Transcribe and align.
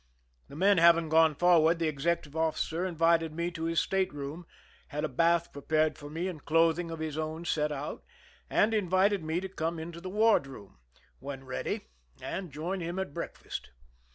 The 0.47 0.55
men 0.55 0.79
having 0.79 1.09
gone 1.09 1.35
forward, 1.35 1.77
the 1.77 1.87
executive 1.87 2.35
officer 2.35 2.83
invited 2.87 3.35
me 3.35 3.51
to 3.51 3.65
his 3.65 3.79
state 3.79 4.11
room, 4.11 4.47
had 4.87 5.05
a 5.05 5.07
bath 5.07 5.53
prepared 5.53 5.95
for 5.95 6.09
me 6.09 6.27
and 6.27 6.43
clothing 6.43 6.89
of 6.89 6.97
his 6.97 7.19
own 7.19 7.45
set 7.45 7.71
out, 7.71 8.03
and 8.49 8.73
invited 8.73 9.23
me 9.23 9.39
to 9.41 9.47
come 9.47 9.77
into 9.77 10.01
the 10.01 10.09
ward 10.09 10.47
room, 10.47 10.79
when 11.19 11.43
ready, 11.43 11.89
and 12.19 12.51
join 12.51 12.79
him 12.79 12.97
at 12.97 13.13
breakfast. 13.13 13.69